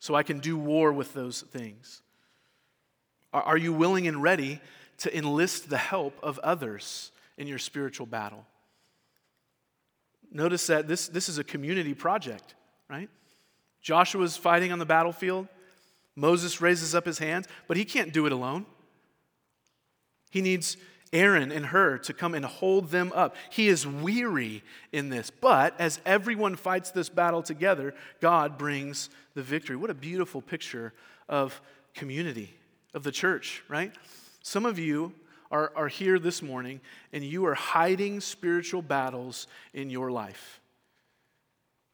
[0.01, 2.03] so I can do war with those things.
[3.33, 4.61] Are, are you willing and ready
[4.99, 8.47] to enlist the help of others in your spiritual battle.
[10.33, 12.55] Notice that this, this is a community project,
[12.89, 13.09] right?
[13.81, 15.49] Joshua's fighting on the battlefield.
[16.17, 18.67] Moses raises up his hands, but he can't do it alone.
[20.31, 20.77] He needs
[21.13, 23.37] Aaron and Hur to come and hold them up.
[23.51, 29.43] He is weary in this, but as everyone fights this battle together, God brings the
[29.43, 29.77] victory.
[29.77, 30.93] What a beautiful picture
[31.29, 31.61] of
[31.95, 32.55] community,
[32.93, 33.93] of the church, right?
[34.47, 35.13] Some of you
[35.51, 36.81] are, are here this morning
[37.13, 40.61] and you are hiding spiritual battles in your life.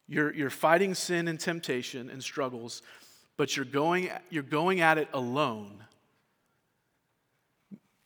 [0.07, 2.83] You're, you're fighting sin and temptation and struggles,
[3.39, 5.83] but you're going, you're going at it alone.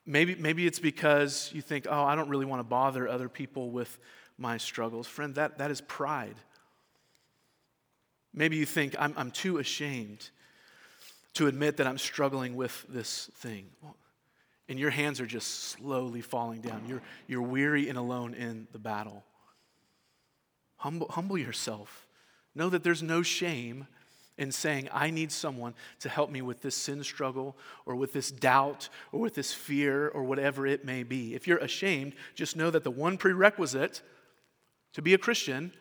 [0.06, 3.70] Maybe, maybe it's because you think, oh, I don't really want to bother other people
[3.70, 3.98] with
[4.38, 5.08] my struggles.
[5.08, 6.36] Friend, that, that is pride.
[8.32, 10.30] Maybe you think, I'm, I'm too ashamed
[11.34, 13.66] to admit that I'm struggling with this thing.
[14.68, 16.82] And your hands are just slowly falling down.
[16.88, 19.24] You're, you're weary and alone in the battle.
[20.78, 22.06] Humble, humble yourself.
[22.54, 23.86] Know that there's no shame
[24.38, 27.56] in saying, I need someone to help me with this sin struggle
[27.86, 31.34] or with this doubt or with this fear or whatever it may be.
[31.34, 34.02] If you're ashamed, just know that the one prerequisite
[34.92, 35.72] to be a Christian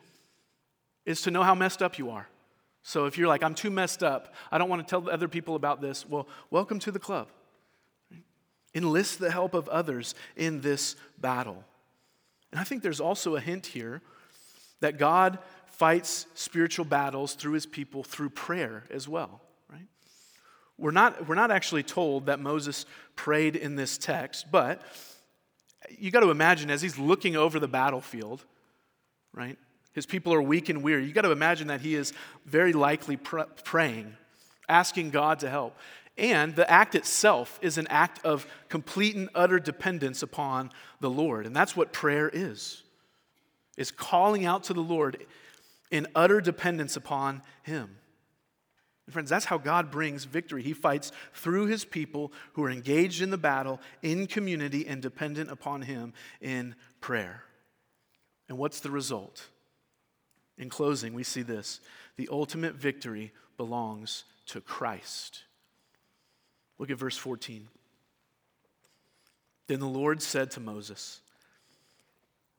[1.05, 2.27] is to know how messed up you are.
[2.81, 5.55] So if you're like, I'm too messed up, I don't want to tell other people
[5.55, 7.27] about this, well, welcome to the club.
[8.76, 11.63] Enlist the help of others in this battle.
[12.51, 14.01] And I think there's also a hint here
[14.82, 19.88] that God fights spiritual battles through his people through prayer as well, right?
[20.78, 24.82] We're not, we're not actually told that Moses prayed in this text, but
[25.97, 28.43] you got to imagine as he's looking over the battlefield,
[29.34, 29.57] right?
[29.93, 31.05] His people are weak and weary.
[31.05, 32.13] You got to imagine that he is
[32.45, 34.15] very likely pr- praying,
[34.67, 35.78] asking God to help.
[36.18, 41.45] And the act itself is an act of complete and utter dependence upon the Lord.
[41.45, 42.84] And that's what prayer is.
[43.78, 45.26] Is calling out to the Lord
[45.91, 47.97] in utter dependence upon Him.
[49.05, 50.63] And friends, that's how God brings victory.
[50.63, 55.51] He fights through His people who are engaged in the battle in community and dependent
[55.51, 57.43] upon Him in prayer.
[58.47, 59.47] And what's the result?
[60.57, 61.82] In closing, we see this
[62.16, 65.44] the ultimate victory belongs to Christ.
[66.78, 67.67] Look at verse 14.
[69.67, 71.21] Then the Lord said to Moses,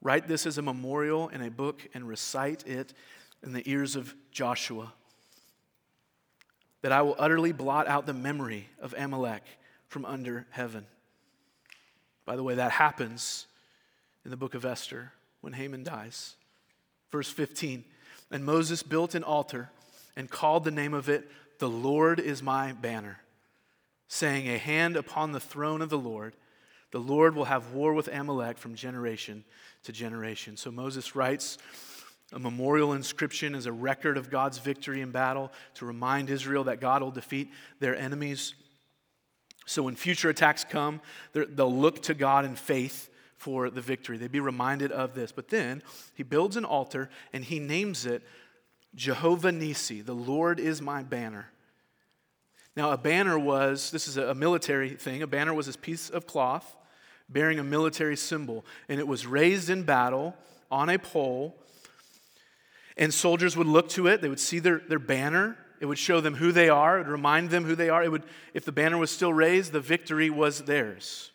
[0.02, 2.92] Write this as a memorial in a book and recite it
[3.42, 4.92] in the ears of Joshua,
[6.82, 9.42] that I will utterly blot out the memory of Amalek
[9.88, 10.86] from under heaven.
[12.24, 13.46] By the way, that happens
[14.24, 16.34] in the book of Esther when Haman dies.
[17.10, 17.84] Verse 15
[18.30, 19.70] And Moses built an altar
[20.16, 23.20] and called the name of it, The Lord is my banner,
[24.08, 26.34] saying, A hand upon the throne of the Lord.
[26.92, 29.44] The Lord will have war with Amalek from generation
[29.84, 30.56] to generation.
[30.56, 31.58] So Moses writes
[32.32, 36.80] a memorial inscription as a record of God's victory in battle to remind Israel that
[36.80, 37.50] God will defeat
[37.80, 38.54] their enemies.
[39.66, 41.00] So when future attacks come,
[41.32, 44.16] they'll look to God in faith for the victory.
[44.16, 45.32] They'd be reminded of this.
[45.32, 45.82] But then
[46.14, 48.22] he builds an altar and he names it
[48.94, 51.50] Jehovah Nissi, the Lord is my banner.
[52.76, 56.26] Now, a banner was, this is a military thing, a banner was this piece of
[56.26, 56.76] cloth
[57.28, 60.36] bearing a military symbol, and it was raised in battle
[60.70, 61.56] on a pole
[62.96, 65.56] and soldiers would look to it, they would see their, their banner.
[65.80, 68.02] It would show them who they are, it would remind them who they are.
[68.02, 68.22] It would,
[68.54, 71.30] if the banner was still raised, the victory was theirs.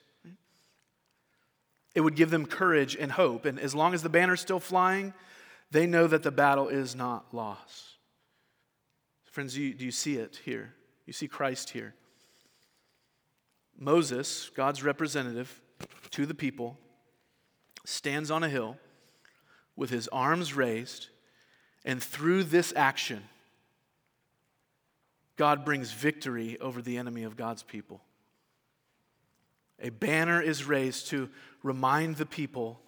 [1.94, 3.46] It would give them courage and hope.
[3.46, 5.14] And as long as the banner's still flying,
[5.70, 7.84] they know that the battle is not lost.
[9.26, 10.74] Friends, do you, do you see it here?
[11.12, 11.93] You see Christ here.
[13.78, 15.59] Moses, God's representative
[16.12, 16.78] to the people,
[17.84, 18.78] stands on a hill
[19.76, 21.09] with his arms raised
[21.84, 23.24] and through this action,
[25.36, 27.99] God brings victory over the enemy of God's people.
[29.82, 31.28] A banner is raised to
[31.62, 32.80] remind the people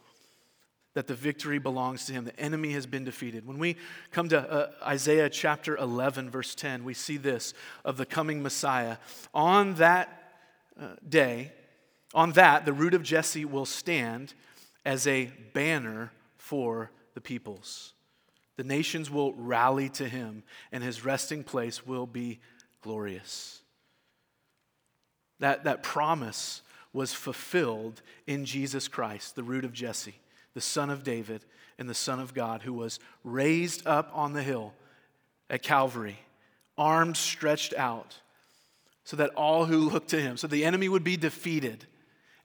[0.93, 2.25] that the victory belongs to him.
[2.25, 3.47] The enemy has been defeated.
[3.47, 3.77] When we
[4.11, 8.97] come to uh, Isaiah chapter 11, verse 10, we see this of the coming Messiah.
[9.33, 10.33] On that
[10.79, 11.51] uh, day,
[12.13, 14.33] on that, the root of Jesse will stand
[14.85, 17.93] as a banner for the peoples.
[18.55, 22.39] The nations will rally to him, and his resting place will be
[22.81, 23.61] glorious.
[25.39, 30.15] That, that promise was fulfilled in Jesus Christ, the root of Jesse,
[30.53, 31.43] the son of David
[31.79, 34.73] and the Son of God, who was raised up on the hill
[35.49, 36.19] at Calvary,
[36.77, 38.19] arms stretched out,
[39.03, 41.85] so that all who look to him, so the enemy would be defeated,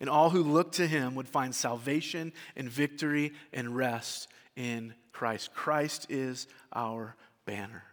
[0.00, 5.52] and all who look to him would find salvation and victory and rest in Christ.
[5.54, 7.84] Christ is our banner.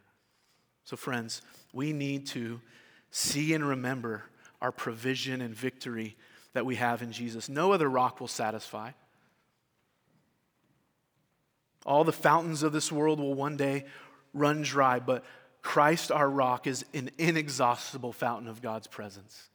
[0.84, 1.42] So, friends,
[1.74, 2.62] we need to
[3.12, 4.24] see and remember
[4.62, 6.16] our provision and victory
[6.54, 7.50] that we have in Jesus.
[7.50, 8.92] No other rock will satisfy.
[11.86, 13.86] All the fountains of this world will one day
[14.34, 15.24] run dry, but
[15.62, 19.50] Christ, our rock, is an inexhaustible fountain of God's presence.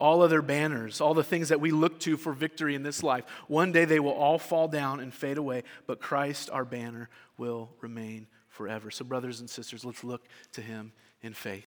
[0.00, 3.24] All other banners, all the things that we look to for victory in this life,
[3.46, 7.70] one day they will all fall down and fade away, but Christ, our banner, will
[7.80, 8.90] remain forever.
[8.90, 10.92] So, brothers and sisters, let's look to him
[11.22, 11.63] in faith.